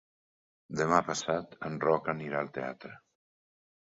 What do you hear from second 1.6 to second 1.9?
en